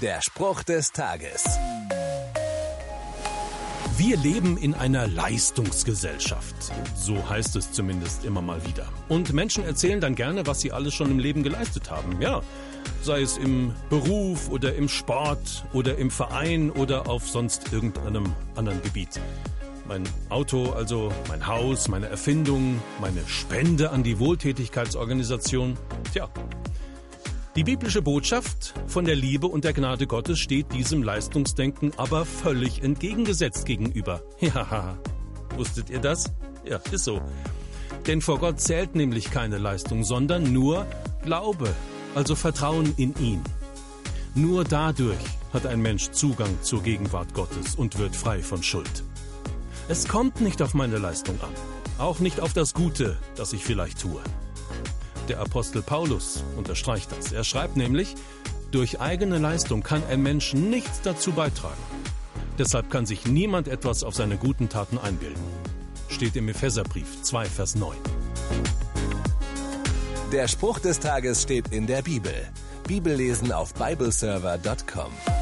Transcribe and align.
Der 0.00 0.22
Spruch 0.22 0.62
des 0.62 0.92
Tages. 0.92 1.44
Wir 3.98 4.16
leben 4.16 4.56
in 4.56 4.72
einer 4.72 5.06
Leistungsgesellschaft. 5.06 6.54
So 6.94 7.28
heißt 7.28 7.54
es 7.56 7.72
zumindest 7.72 8.24
immer 8.24 8.40
mal 8.40 8.64
wieder. 8.66 8.86
Und 9.10 9.34
Menschen 9.34 9.62
erzählen 9.62 10.00
dann 10.00 10.14
gerne, 10.14 10.46
was 10.46 10.60
sie 10.60 10.72
alles 10.72 10.94
schon 10.94 11.10
im 11.10 11.18
Leben 11.18 11.42
geleistet 11.42 11.90
haben. 11.90 12.18
Ja, 12.22 12.40
sei 13.02 13.20
es 13.20 13.36
im 13.36 13.74
Beruf 13.90 14.48
oder 14.48 14.74
im 14.74 14.88
Sport 14.88 15.66
oder 15.74 15.98
im 15.98 16.10
Verein 16.10 16.70
oder 16.70 17.06
auf 17.06 17.28
sonst 17.28 17.70
irgendeinem 17.70 18.34
anderen 18.56 18.80
Gebiet. 18.80 19.20
Mein 19.86 20.04
Auto, 20.30 20.72
also 20.72 21.12
mein 21.28 21.46
Haus, 21.46 21.88
meine 21.88 22.06
Erfindung, 22.06 22.80
meine 23.02 23.20
Spende 23.26 23.90
an 23.90 24.02
die 24.02 24.18
Wohltätigkeitsorganisation. 24.18 25.76
Tja, 26.10 26.30
die 27.56 27.64
biblische 27.64 28.00
Botschaft 28.00 28.74
von 28.86 29.04
der 29.04 29.16
Liebe 29.16 29.48
und 29.48 29.64
der 29.64 29.72
Gnade 29.72 30.06
Gottes 30.06 30.38
steht 30.38 30.72
diesem 30.72 31.02
Leistungsdenken 31.02 31.92
aber 31.96 32.24
völlig 32.24 32.82
entgegengesetzt 32.82 33.66
gegenüber. 33.66 34.22
Ja, 34.40 34.96
wusstet 35.56 35.90
ihr 35.90 36.00
das? 36.00 36.32
Ja, 36.64 36.80
ist 36.90 37.04
so. 37.04 37.20
Denn 38.06 38.20
vor 38.20 38.38
Gott 38.38 38.60
zählt 38.60 38.94
nämlich 38.94 39.30
keine 39.30 39.58
Leistung, 39.58 40.04
sondern 40.04 40.52
nur 40.52 40.86
Glaube, 41.22 41.74
also 42.14 42.34
Vertrauen 42.34 42.94
in 42.96 43.14
ihn. 43.18 43.42
Nur 44.34 44.64
dadurch 44.64 45.18
hat 45.52 45.66
ein 45.66 45.80
Mensch 45.80 46.10
Zugang 46.10 46.56
zur 46.62 46.82
Gegenwart 46.82 47.34
Gottes 47.34 47.74
und 47.74 47.98
wird 47.98 48.14
frei 48.14 48.42
von 48.42 48.62
Schuld. 48.62 49.02
Es 49.88 50.06
kommt 50.06 50.40
nicht 50.40 50.62
auf 50.62 50.72
meine 50.72 50.98
Leistung 50.98 51.38
an, 51.42 51.50
auch 51.98 52.20
nicht 52.20 52.40
auf 52.40 52.52
das 52.52 52.74
Gute, 52.74 53.18
das 53.34 53.52
ich 53.52 53.64
vielleicht 53.64 54.00
tue. 54.00 54.20
Der 55.30 55.38
Apostel 55.38 55.80
Paulus 55.80 56.42
unterstreicht 56.56 57.12
das. 57.16 57.30
Er 57.30 57.44
schreibt 57.44 57.76
nämlich, 57.76 58.16
durch 58.72 59.00
eigene 59.00 59.38
Leistung 59.38 59.84
kann 59.84 60.02
ein 60.10 60.24
Mensch 60.24 60.54
nichts 60.54 61.02
dazu 61.02 61.30
beitragen. 61.30 61.80
Deshalb 62.58 62.90
kann 62.90 63.06
sich 63.06 63.26
niemand 63.26 63.68
etwas 63.68 64.02
auf 64.02 64.16
seine 64.16 64.36
guten 64.38 64.68
Taten 64.68 64.98
einbilden. 64.98 65.40
Steht 66.08 66.34
im 66.34 66.48
Epheserbrief 66.48 67.22
2, 67.22 67.44
Vers 67.44 67.76
9. 67.76 67.96
Der 70.32 70.48
Spruch 70.48 70.80
des 70.80 70.98
Tages 70.98 71.42
steht 71.42 71.68
in 71.68 71.86
der 71.86 72.02
Bibel. 72.02 72.34
Bibellesen 72.88 73.52
auf 73.52 73.72
bibleserver.com. 73.74 75.39